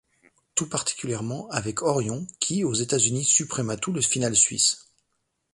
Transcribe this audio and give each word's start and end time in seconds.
Tout 0.55 0.67
particulièrement 0.67 1.47
avec 1.51 1.83
Orion 1.83 2.25
qui 2.39 2.63
aux 2.63 2.73
États-Unis 2.73 3.23
supprima 3.23 3.77
tout 3.77 3.93
le 3.93 4.01
final 4.01 4.35
suisse. 4.35 4.87